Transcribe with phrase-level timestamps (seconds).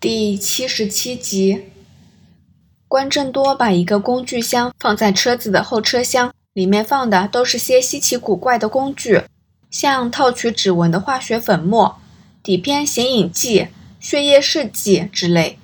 [0.00, 1.66] 第七十七集，
[2.88, 9.20] 关正多把一个工具箱放在车子的后车厢，里面放的都是些稀奇古怪的工具，
[9.70, 12.00] 像套取指纹的化学粉末、
[12.42, 13.68] 底片显影剂、
[14.00, 15.58] 血液试剂之类。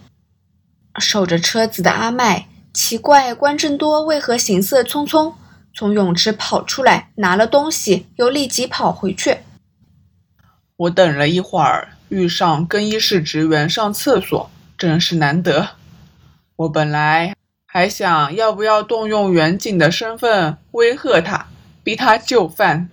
[1.01, 5.33] 守着车子的阿麦奇怪关正多为何行色匆匆，
[5.75, 9.39] 从泳池跑出来拿了东西，又立即跑回去。
[10.77, 11.96] 我等了一会儿。
[12.09, 15.71] 遇上更衣室职员上厕所，真是难得。
[16.57, 17.35] 我本来
[17.67, 21.49] 还想要不要动用远景的身份威吓他，
[21.83, 22.89] 逼他就范。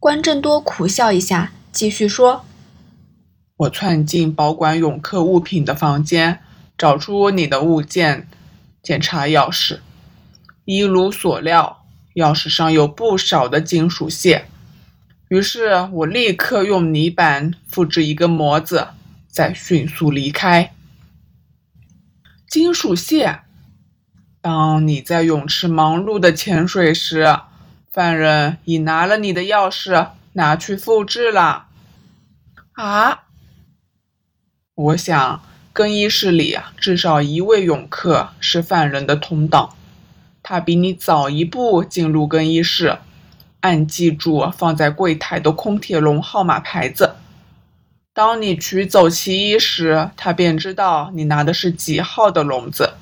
[0.00, 2.44] 关正多苦笑一下，继续说
[3.58, 6.40] ：“我窜进保管泳客物品的房间，
[6.76, 8.26] 找出你的物件，
[8.82, 9.78] 检查钥匙。
[10.64, 14.46] 一如所料，钥匙上有不少的金属屑。”
[15.32, 18.88] 于是我立刻用泥板复制一个模子，
[19.28, 20.74] 再迅速离开。
[22.46, 23.40] 金属屑，
[24.42, 27.38] 当你在泳池忙碌的潜水时，
[27.90, 31.68] 犯人已拿了你的钥匙，拿去复制了。
[32.72, 33.22] 啊！
[34.74, 39.74] 我想更衣室里至少一位泳客是犯人的同党，
[40.42, 42.98] 他比你早一步进入更衣室。
[43.62, 47.14] 按记住放在柜台的空铁笼号码牌子。
[48.12, 52.92] 当你取走其一时，他便知道你拿的是几号的笼子。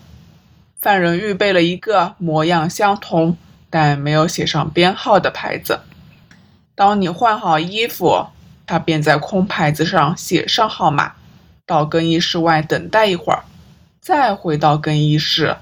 [0.80, 3.36] 犯人预备了一个模样相同
[3.69, 5.80] 但没有写上编号的牌子。
[6.74, 8.27] 当你换好衣服，
[8.67, 11.14] 他便在空牌子上写上号码，
[11.67, 13.42] 到更衣室外等待一会儿，
[14.00, 15.56] 再回到更衣室，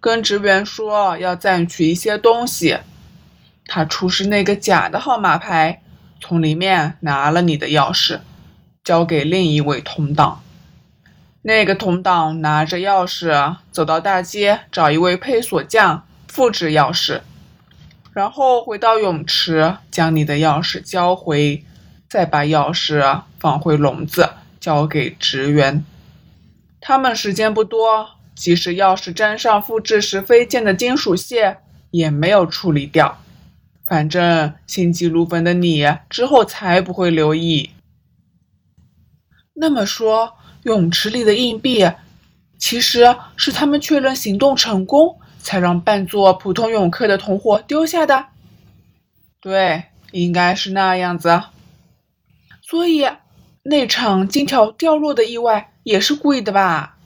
[0.00, 2.78] 跟职员说要暂取一些东西。
[3.68, 5.82] 他出示那个假的号码牌，
[6.20, 8.18] 从里面拿了你的钥匙，
[8.82, 10.42] 交给另一位同党。
[11.42, 17.20] 那个同党拿着钥匙走到大街，找一位配锁匠复制钥匙，
[18.12, 21.62] 然后回到泳池，将你的钥匙交回，
[22.08, 25.84] 再把钥匙放回笼子，交给职员。
[26.80, 31.58] 他们时间不多，即使钥匙沾上复制时飞溅的金属屑，
[31.90, 33.18] 也没有处理掉。
[33.88, 37.70] 反正心急如焚的你之后才不会留意。
[39.54, 41.90] 那么说，泳池里的硬币
[42.58, 48.26] 其实是他们确认行动成功，才让扮作普通泳客的同伙丢下的。
[49.40, 51.42] 对，应该是那样子。
[52.60, 53.08] 所以
[53.62, 56.98] 那场金条掉落的意外也是故意的吧？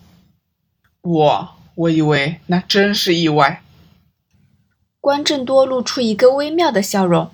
[1.03, 3.62] 我我以为那真是意外。
[5.03, 7.29] 关正多露出一个微妙的笑容。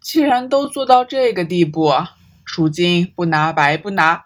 [0.00, 1.92] 既然都做到这个地步，
[2.46, 4.24] 赎金不拿白不拿。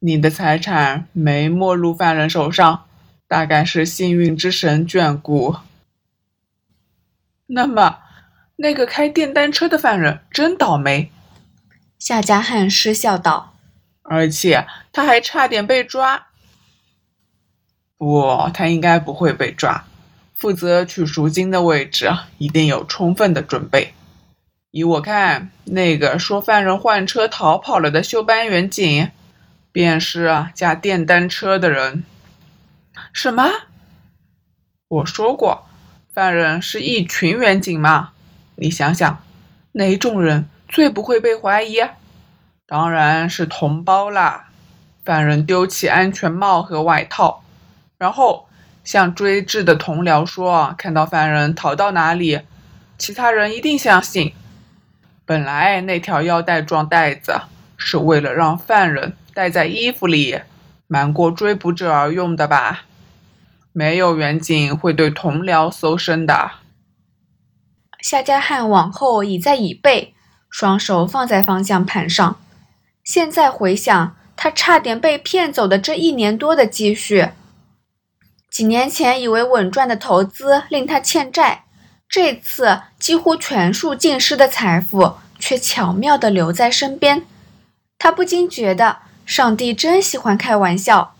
[0.00, 2.86] 你的财产没没入犯人手上，
[3.28, 5.58] 大概是幸运之神眷顾。
[7.46, 8.00] 那么，
[8.56, 11.12] 那个开电单车的犯人真倒霉。
[12.00, 13.54] 夏家汉失笑道
[14.02, 16.26] ：“而且他还差点被抓。
[17.96, 19.84] 不，他应该不会被抓。”
[20.36, 23.94] 负责取赎金的位置一定有充分的准备。
[24.70, 29.10] 依我看，那个说犯人换车逃跑了的休班员警，
[29.72, 32.04] 便是驾电单车的人。
[33.14, 33.50] 什么？
[34.88, 35.66] 我说过，
[36.12, 38.10] 犯人是一群员警嘛？
[38.56, 39.24] 你想想，
[39.72, 41.80] 哪种人最不会被怀疑？
[42.66, 44.50] 当然是同胞啦。
[45.02, 47.42] 犯人丢弃安全帽和外套，
[47.96, 48.46] 然后。
[48.86, 52.42] 向追至的同僚说：“看到犯人逃到哪里，
[52.96, 54.32] 其他人一定相信。
[55.24, 57.40] 本来那条腰带状带子
[57.76, 60.40] 是为了让犯人戴在衣服里，
[60.86, 62.84] 瞒过追捕者而用的吧？
[63.72, 66.52] 没有远景会对同僚搜身的。”
[68.00, 70.14] 夏家汉往后倚在椅背，
[70.48, 72.38] 双手放在方向盘上。
[73.02, 77.30] 现在回想，他差点被骗走的这一年多的积蓄。
[78.56, 81.66] 几年前以为稳赚的投资令他欠债，
[82.08, 87.26] 这次几乎全数尽失的财富却巧妙地留在身边，
[87.98, 91.14] 他不禁觉得上帝真喜欢开玩笑。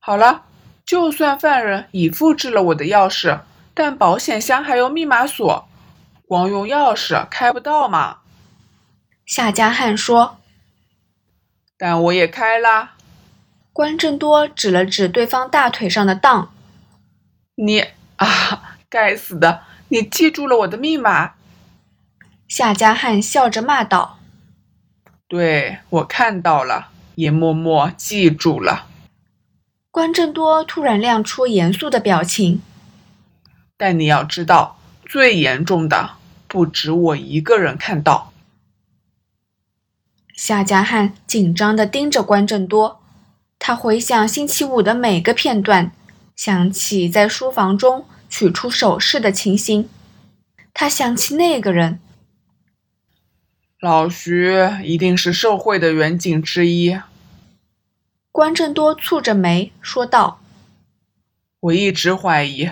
[0.00, 0.42] 好了，
[0.84, 3.42] 就算犯人已复制了我的钥匙，
[3.74, 5.68] 但保险箱还有密码锁，
[6.26, 8.18] 光用钥匙开不到嘛？
[9.24, 10.38] 夏家汉说。
[11.78, 12.93] 但我也开啦。
[13.74, 16.46] 关正多指了指对方大腿上的裆
[17.58, 17.84] ，“你
[18.14, 19.62] 啊，该死的！
[19.88, 21.32] 你记住了我的密码。”
[22.46, 24.20] 夏家汉笑着骂道
[25.26, 28.86] ，“对我看到了，也默默记住了。
[29.90, 32.62] 关正多突然亮出严肃的表情。
[33.76, 36.12] 但你要知道，最严重的
[36.46, 38.32] 不止我一个人看到。
[40.32, 43.00] 夏家汉紧张的盯着关正多，
[43.66, 45.90] 他回想星期五的每个片段，
[46.36, 49.88] 想起在书房中取出首饰的情形，
[50.74, 51.98] 他想起那个人。
[53.80, 57.00] 老徐一定是受贿的远景之一。
[58.30, 60.40] 关正多蹙着眉说道
[61.60, 62.68] ：“我一直怀疑，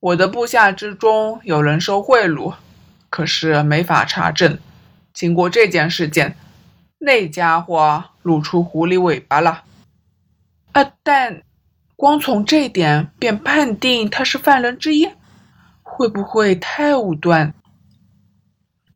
[0.00, 2.56] 我的部下之中有人收贿赂，
[3.08, 4.58] 可是没法查证。
[5.14, 6.36] 经过这件事件，
[6.98, 9.62] 那家伙露出狐狸尾巴了。
[10.76, 11.42] 啊，但
[11.96, 15.08] 光从这点便判定他是犯人之一，
[15.82, 17.54] 会不会太武断？”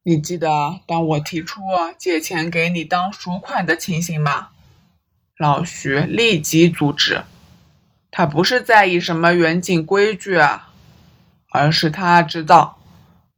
[0.05, 0.49] 你记得
[0.87, 1.63] 当我提出
[1.97, 4.49] 借钱给你当赎款的情形吗？
[5.39, 7.23] 老徐立即阻止。
[8.11, 10.75] 他不是在意什么远景规矩啊，
[11.51, 12.79] 而是他知道，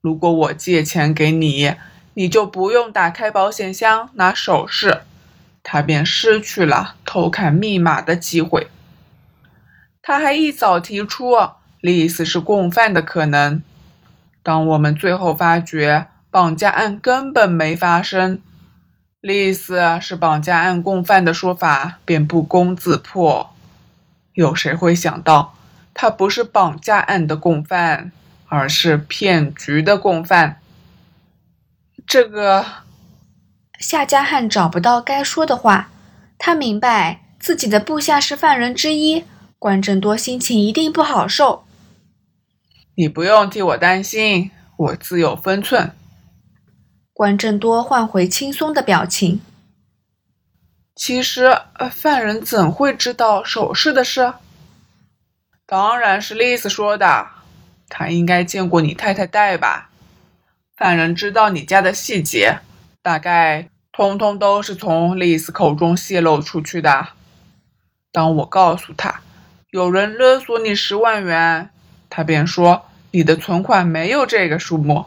[0.00, 1.76] 如果我借钱给你，
[2.14, 5.02] 你就不用打开保险箱拿首饰，
[5.62, 8.68] 他便失去了偷看密码的机会。
[10.00, 11.32] 他还一早提出
[11.80, 13.62] 丽丝是共犯的可能。
[14.42, 16.08] 当我们最后发觉。
[16.32, 18.40] 绑架案根本没发生，
[19.20, 23.54] 丽丝是绑架案共犯的说法便不攻自破。
[24.32, 25.54] 有谁会想到，
[25.92, 28.12] 他不是绑架案的共犯，
[28.48, 30.58] 而是骗局的共犯？
[32.06, 32.64] 这个
[33.82, 35.90] 夏家汉找不到该说的话，
[36.38, 39.24] 他明白自己的部下是犯人之一，
[39.58, 41.64] 关正多心情一定不好受。
[42.94, 45.90] 你不用替我担心，我自有分寸。
[47.12, 49.40] 关正多换回轻松的表情。
[50.94, 51.58] 其实，
[51.90, 54.34] 犯人怎会知道首饰的事？
[55.66, 57.26] 当然是丽丝说的。
[57.88, 59.90] 他应该见过你太太戴吧？
[60.76, 62.60] 犯人知道你家的细节，
[63.02, 67.08] 大概通通都是从丽丝口中泄露出去的。
[68.10, 69.20] 当我告诉他
[69.70, 71.70] 有人勒索你十万元，
[72.08, 75.06] 他便说你的存款没有这个数目。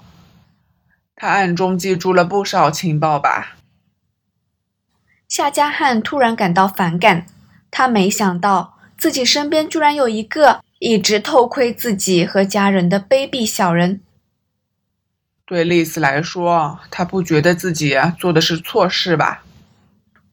[1.16, 3.56] 他暗中记住了不少情报吧？
[5.28, 7.26] 夏家汉突然感到反感，
[7.72, 14.02] 他没想到自己身边居然有一个一直偷窥自己和家人的卑鄙小人。
[15.46, 19.44] 对丽丝来说，她不觉得自己做的是错事吧？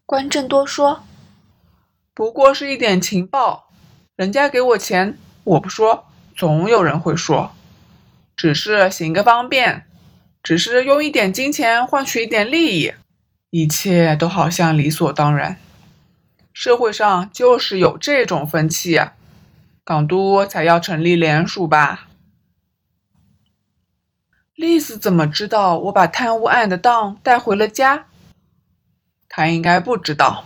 [0.06, 1.04] 关正多说
[2.14, 3.68] ：“不过是一点情报，
[4.16, 7.52] 人家给我钱，我不说，总有人会说，
[8.34, 9.84] 只是行个方便。”
[10.42, 12.92] 只是用一点金钱换取一点利益，
[13.50, 15.56] 一切都好像理所当然。
[16.52, 19.12] 社会上就是有这种风气啊，
[19.84, 22.08] 港督才要成立联署吧？
[24.62, 28.04] 丽丝怎么知道我把贪污案的当带回了家？
[29.28, 30.44] 他应该不知道，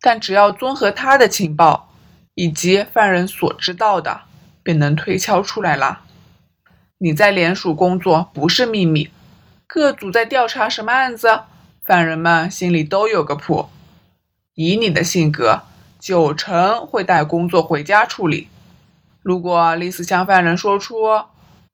[0.00, 1.92] 但只要综合他的情报
[2.34, 4.20] 以及犯人所知道的，
[4.62, 6.02] 便能推敲出来了。
[6.98, 9.10] 你在联署工作不是秘密。
[9.66, 11.40] 各组在调查什么案子，
[11.84, 13.68] 犯人们心里都有个谱。
[14.54, 15.62] 以你的性格，
[15.98, 18.46] 九成会带工作回家处理。
[19.20, 21.24] 如果丽丝向犯人说出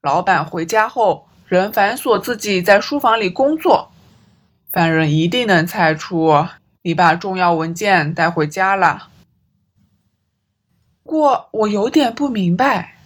[0.00, 3.92] 老板回家后仍反锁自己在书房里工作，
[4.72, 6.48] 犯人一定能猜出
[6.82, 9.10] 你把重要文件带回家了。
[11.04, 12.96] 不过我有点不明白，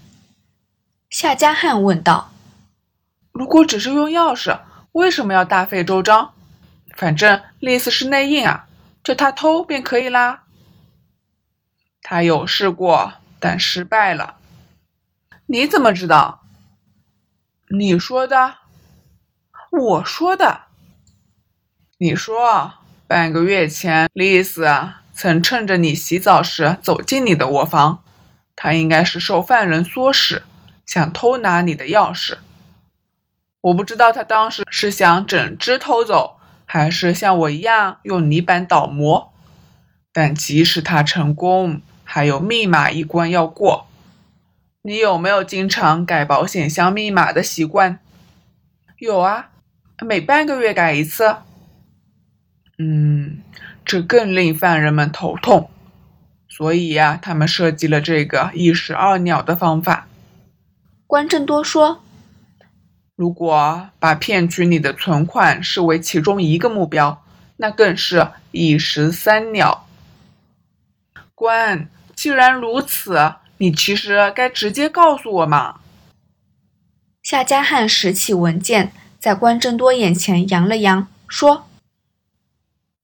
[1.10, 2.30] 夏家汉问道
[3.32, 4.58] ：“如果只是用钥匙？”
[4.92, 6.32] 为什么要大费周章？
[6.96, 8.66] 反正丽丝是内应啊，
[9.04, 10.44] 叫他偷便可以啦。
[12.00, 14.36] 他有试过，但失败了。
[15.44, 16.42] 你怎么知道？
[17.70, 18.54] 你说的？
[19.70, 20.62] 我说的？
[21.98, 22.72] 你说，
[23.06, 24.66] 半个月前，丽丝
[25.12, 28.02] 曾趁着你洗澡时走进你的卧房，
[28.56, 30.44] 她应该是受犯人唆使，
[30.86, 32.38] 想偷拿你的钥匙。
[33.60, 39.34] 我不知道他当时是想整只偷走，还是像我一样用泥板倒模。
[40.10, 43.87] 但即使他成功，还有密码一关要过。
[44.82, 47.98] 你有没有经常改保险箱密码的习惯？
[48.98, 49.50] 有啊，
[50.00, 51.36] 每半个月改一次。
[52.78, 53.42] 嗯，
[53.84, 55.70] 这更令犯人们头痛。
[56.48, 60.06] 所以呀，他们设计了这个一石二鸟的方法。
[61.06, 62.02] 关正多说。
[63.16, 67.24] 如果把骗取你的存款视为其中一个目标，
[67.56, 69.88] 那更是一石三鸟。
[71.34, 75.80] 关，既然如此，你其实该直接告诉我嘛。
[77.22, 81.68] 夏家汉拾起文件，在关正多眼前扬了扬，说：“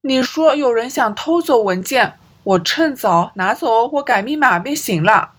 [0.01, 5.33] 你说有人想偷走文件，我趁早拿走或改密码便行了。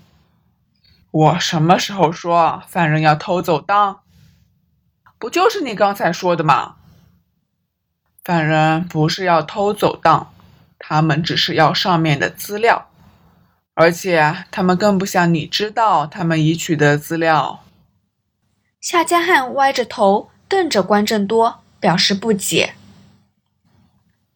[1.10, 4.00] 我什么时候说犯人要偷走当？
[5.18, 6.76] 不就是你刚才说的吗？
[8.22, 10.32] 犯人不是要偷走当。”
[10.78, 12.90] 他们只是要上面的资料，
[13.76, 17.62] 而且他们更不想你知道他们已取得资料。
[18.80, 22.72] 夏家汉歪着头瞪着关正多，表示不解。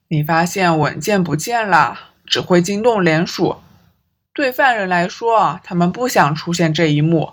[0.09, 3.56] 你发现文件不见了，只会惊动联署。
[4.35, 7.32] 对犯人来说，他们不想出现这一幕。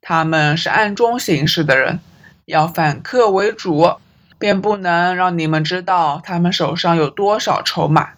[0.00, 2.00] 他们是暗中行事的人，
[2.46, 3.94] 要反客为主。
[4.38, 8.14] 便不能让你们知道他们手上有多少筹码。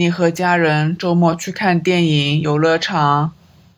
[0.00, 3.34] 你和家人周末去看电影、游乐场，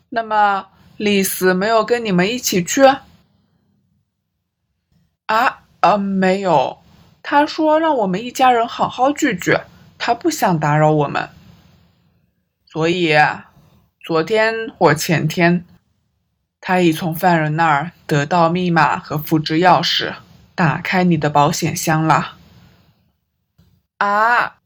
[0.07, 2.81] 那么丽丝没有跟你们一起去？
[5.25, 6.77] 啊，呃，没有。
[7.21, 9.57] 他说让我们一家人好好聚聚，
[9.97, 11.27] 他不想打扰我们。
[12.67, 13.17] 所以，
[13.99, 15.65] 昨天或前天，
[16.61, 20.13] 他已从犯人那儿得到密码和复制钥匙。
[20.55, 22.37] 打开你的保险箱了。
[23.97, 24.59] 啊！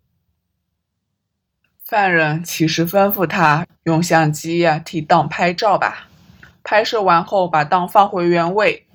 [1.88, 6.08] 犯人其实吩咐他用相机替当拍照吧，
[6.62, 8.86] 拍摄完后把当放回原位，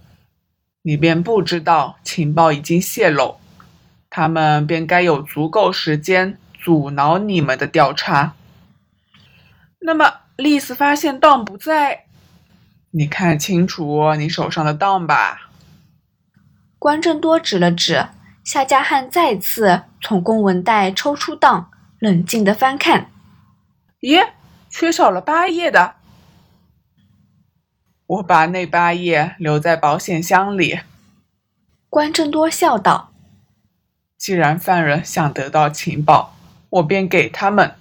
[0.83, 3.37] 你便不知道情报已经泄露，
[4.11, 8.35] 他们便该有足够时间阻挠你们的调查。
[9.79, 12.05] 那么丽丝发现当不在，
[12.91, 15.49] 你看清楚你手上的当吧。
[16.79, 18.09] 关正多指了指
[18.45, 21.71] 夏家汉，再次从公文袋抽出档，
[22.03, 23.13] 冷静的翻看。
[24.01, 24.31] 咦，
[24.69, 25.95] 缺少了八页的。
[28.07, 30.81] 我把那八页留在保险箱里。
[31.89, 33.13] 关正多笑道
[34.19, 36.35] ：“既然犯人想得到情报，
[36.71, 37.77] 我便给他们。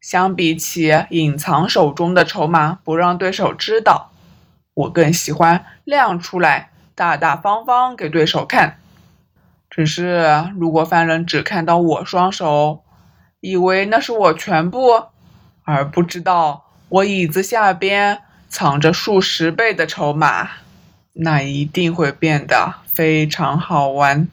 [0.00, 4.12] 相比起隐藏手中的筹码，不让对手知道，
[4.72, 8.78] 我更喜欢亮出来。”大大方方给对手看。
[9.68, 12.82] 只是，如果犯人只看到我双手，
[13.42, 15.06] 以为那是我全部，
[15.64, 20.48] 而不知道我椅子下边藏着数十倍的筹码，
[21.14, 24.28] 那一定会变得非常好玩。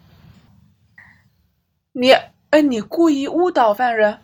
[1.92, 2.12] 你，
[2.52, 4.20] 哎，你故意误导犯人。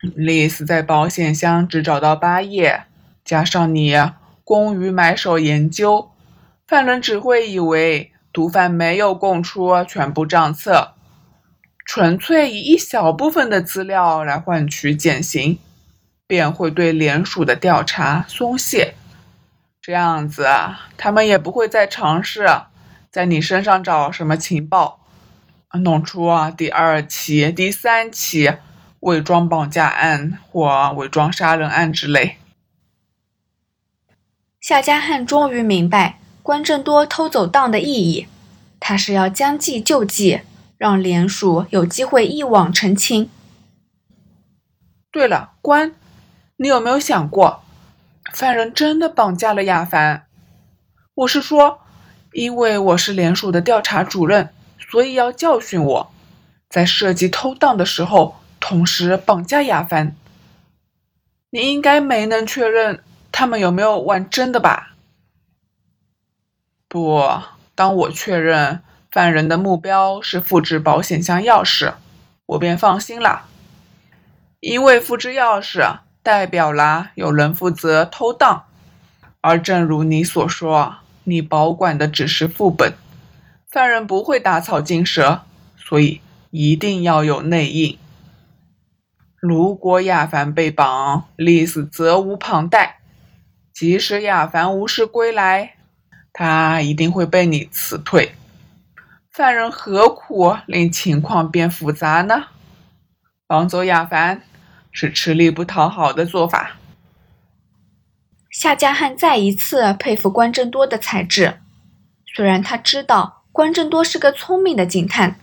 [0.00, 2.84] 丽丝在保险箱只找到八页，
[3.22, 3.94] 加上你
[4.44, 6.10] 工于买手研究。
[6.66, 10.94] 犯人只会以为毒贩没有供出全部账册，
[11.88, 15.58] 纯粹以一小部分的资料来换取减刑，
[16.26, 18.94] 便会对联署的调查松懈。
[19.80, 20.46] 这样子，
[20.98, 22.46] 他们也不会再尝试
[23.10, 25.00] 在你身上找什么情报，
[25.82, 28.52] 弄出啊第二起、第三起
[29.00, 32.36] 伪装绑架案或伪装杀人案之类。
[34.60, 36.18] 夏家汉终于明白。
[36.42, 38.26] 关正多偷走当的意义，
[38.78, 40.40] 他是要将计就计，
[40.78, 43.28] 让联署有机会一网成清。
[45.10, 45.92] 对了，关，
[46.56, 47.62] 你有没有想过，
[48.32, 50.26] 犯人真的绑架了亚凡？
[51.14, 51.80] 我是说，
[52.32, 56.12] 因为我是联署的调查主任，所以要教训我，
[56.68, 60.14] 在涉及偷盗的时候，同时绑架亚凡。
[61.50, 64.94] 你应该没能确认他们有没有玩真的吧？
[66.86, 67.26] 不，
[67.74, 71.94] 当我确认犯人的目标是复制保险箱钥匙，
[72.46, 73.46] 我便放心了。
[74.60, 78.66] 因为复制钥匙代表了有人负责偷盗，
[79.40, 82.92] 而正如你所说，你保管的只是副本，
[83.70, 85.42] 犯人不会打草惊蛇，
[85.76, 87.98] 所以一定要有内应。
[89.40, 92.98] 如果亚凡被绑，丽丝责无旁贷。
[93.72, 95.76] 即使亚凡无事归来。
[96.32, 98.32] 他一定会被你辞退，
[99.38, 102.46] 犯人何苦令情况变复杂呢？
[103.46, 104.42] 绑走亚凡
[104.90, 106.72] 是吃力不讨好的做法。
[108.50, 111.60] 夏家汉再一次佩服关正多的才智，
[112.34, 115.38] 虽然他知道关正多是个聪明的警探，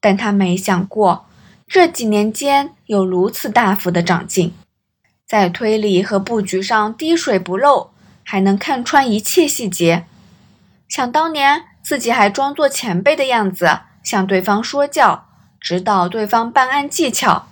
[0.00, 1.26] 但他没想过
[1.66, 4.54] 这几年间有如此大幅的长进，
[5.26, 7.90] 在推理和布局上滴水不漏，
[8.22, 10.06] 还能看穿一切细节。
[10.88, 15.26] 想当年，自己还装作前辈的样子，向对方说教，
[15.60, 17.48] 指导对方办案技巧，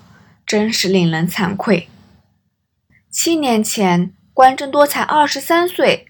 [0.47, 1.89] 真是令人惭愧。
[3.11, 6.07] 七年前，关正多才二十三岁，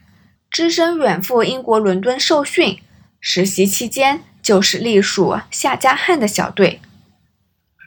[0.51, 2.81] 只身远赴英国伦敦受训，
[3.21, 6.81] 实习期间就是隶属夏家汉的小队。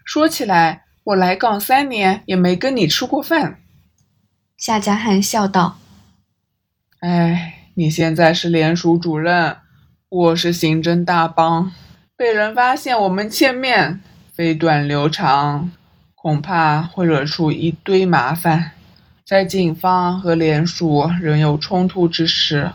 [0.04, 3.60] 说起来，我来港三年也没跟你吃过饭。
[4.58, 5.78] 夏家汉笑道
[7.02, 9.58] ：“哎，你现在是联署主任，
[10.16, 11.72] 我是刑侦大帮，
[12.16, 14.00] 被人发现我们见面
[14.32, 15.72] 飞短流长，
[16.14, 18.74] 恐怕会惹出一堆麻烦。
[19.26, 22.74] 在警方和联署仍有冲突之时，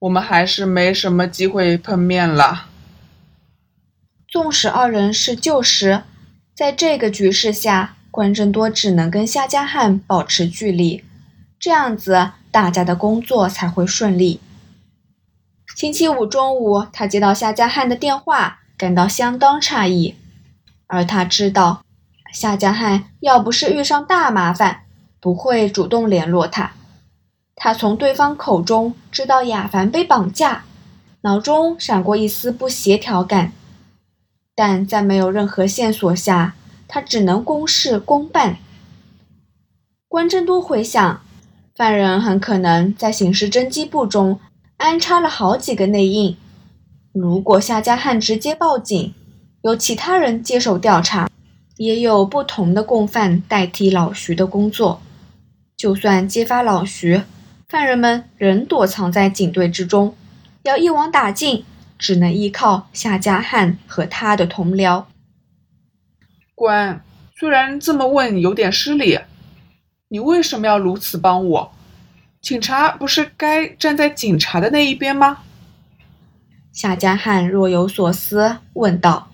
[0.00, 2.66] 我们还是没什么机会碰面了。
[4.28, 6.02] 纵使二人是旧识，
[6.54, 11.02] 在这个局势下，关正多只能跟夏家汉保持距离。”
[11.58, 14.40] 这样子，大家的工作才会顺利。
[15.76, 20.14] 星期五中午，他接到夏家汉的电话，感到相当诧异。
[20.86, 21.82] 而他知道，
[22.32, 24.84] 夏家汉要不是遇上大麻烦，
[25.20, 26.72] 不会主动联络他。
[27.54, 30.64] 他从对方口中知道亚凡被绑架，
[31.20, 33.52] 脑中闪过一丝不协调感。
[34.54, 36.54] 但在没有任何线索下，
[36.88, 38.56] 他只能公事公办。
[40.08, 41.20] 关正多回想。
[41.74, 44.40] 犯人很可能在刑事侦缉部中
[44.76, 46.36] 安插了好几个内应。
[47.12, 49.14] 如果夏家汉直接报警，
[49.62, 51.30] 由其他人接手调查，
[51.76, 55.00] 也有不同的共犯代替老徐的工作。
[55.76, 57.22] 就算揭发老徐，
[57.68, 60.14] 犯人们仍躲藏在警队之中，
[60.62, 61.64] 要一网打尽，
[61.98, 65.04] 只能依靠夏家汉和他的同僚。
[66.54, 67.02] 官，
[67.38, 69.18] 虽然这么问有点失礼。
[70.08, 71.72] 你为什么要如此帮我？
[72.46, 75.38] 警察不是该站在警察的那一边吗？
[76.72, 79.32] 夏家汉若有所思问道：“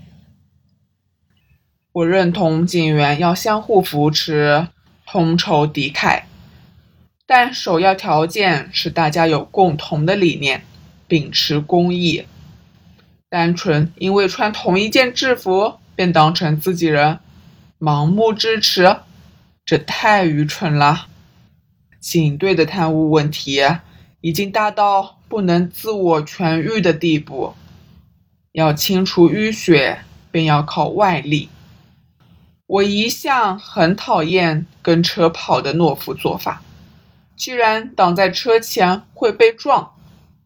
[1.92, 4.66] 我认同警员要相互扶持，
[5.04, 6.22] 同仇敌忾，
[7.26, 10.62] 但首要条件是大家有共同的理念，
[11.06, 12.24] 秉持公义。
[13.28, 17.18] 单纯因为穿同一件制服便当成自己人，
[17.78, 18.96] 盲目支持。”
[19.66, 21.08] 这太愚蠢了！
[22.02, 23.62] 警队的贪污问题
[24.22, 27.54] 已经大到不能自我痊愈的地步，
[28.50, 30.00] 要清除淤血，
[30.32, 31.48] 便要靠外力。
[32.66, 36.60] 我一向很讨厌跟车跑的懦夫做法。
[37.36, 39.92] 既然挡在车前会被撞，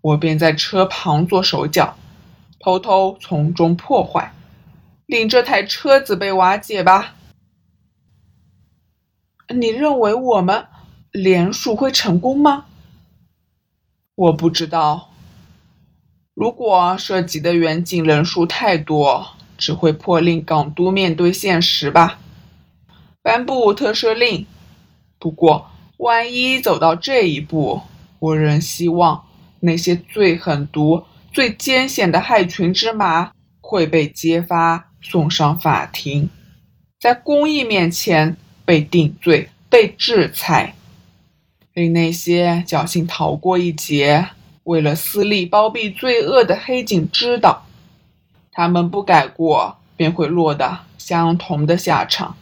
[0.02, 1.96] 我便在车旁做手脚，
[2.60, 4.34] 偷偷从中破坏，
[5.06, 7.14] 令这台车子被瓦解吧。
[9.48, 10.66] 你认为我们
[11.16, 12.66] 联署会成功吗？
[14.14, 15.10] 我不知道。
[16.34, 19.26] 如果涉及的远景人数太多，
[19.56, 22.18] 只会迫令港督面对现实吧，
[23.22, 24.46] 颁布特赦令。
[25.18, 27.80] 不过，万一走到这一步，
[28.18, 29.24] 我仍希望
[29.60, 36.28] 那些最狠毒、最艰险的害群之马会被揭发，送上法庭，
[37.00, 38.36] 在公义面前。
[38.66, 40.74] 被定罪、被制裁，
[41.76, 44.30] 令那些侥幸逃过一劫、
[44.64, 47.66] 为了私利包庇罪恶的黑警知道，
[48.50, 52.34] 他们不改过，便会落得相同的下场。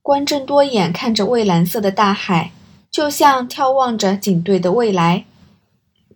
[0.00, 2.52] 关正多眼看着蔚蓝色的大海，
[2.88, 5.24] 就像眺望着警队的未来。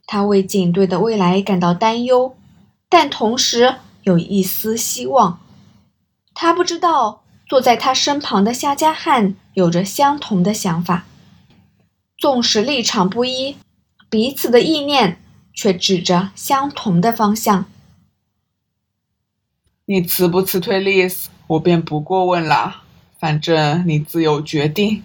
[0.07, 2.37] 他为警队的未来感到担忧，
[2.88, 5.40] 但同时有一丝希望。
[6.33, 7.25] 他不知道。
[7.47, 11.07] 坐在他身旁的夏家汉有着相同的想法，
[12.19, 13.57] 纵使立场不一，
[14.11, 15.21] 彼此的意念
[15.55, 17.67] 却指着相同的方向。
[19.85, 22.83] 你辞不辞退丽斯，我便不过问了，
[23.21, 25.05] 反正你自有决定。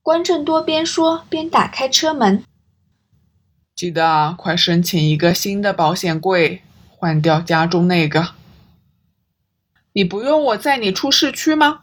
[0.00, 2.44] 关正多边说边打开车门，
[3.74, 8.34] 记得快申请一个新的保险柜，换掉家中那个。
[9.96, 11.82] 你不用我载你出市区吗？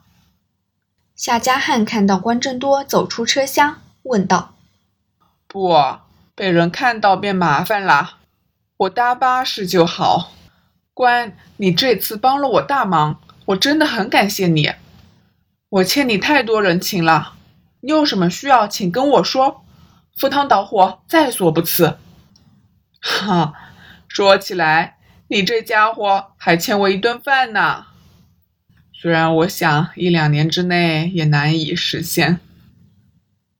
[1.15, 4.53] 夏家汉看到关正多走出车厢，问道
[5.47, 5.81] ：“不，
[6.35, 8.17] 被人看到便麻烦了。
[8.75, 10.33] 我搭巴士就好。
[10.93, 14.73] 关，你这次帮了我大忙，我真的很感谢你。
[15.69, 17.35] 我欠你太多人情了。
[17.79, 19.63] 你有什么需要，请跟我说，
[20.17, 21.97] 赴汤蹈火，在所不辞。”
[22.99, 23.53] 哈，
[24.09, 24.97] 说起来，
[25.29, 27.85] 你这家伙还欠我一顿饭呢。
[29.01, 32.39] 虽然我想一两年之内也难以实现。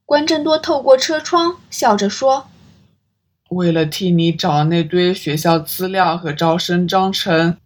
[0.06, 2.48] 关正多透过车窗笑着说
[3.50, 7.58] ：“为了替你找那堆学校资料和招生章程，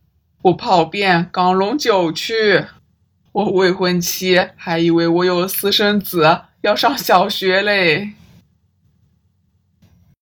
[0.44, 2.64] 我跑遍港龙九区。
[3.34, 8.14] 我未婚妻还以为我有了私生子，要上小学嘞。